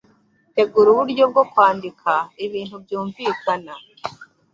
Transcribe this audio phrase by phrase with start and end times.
[0.53, 2.11] Tegura uburyo bwo kwandika
[2.45, 3.73] ibintu byumvikana